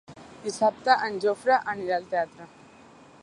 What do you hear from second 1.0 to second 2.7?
en Jofre anirà al teatre.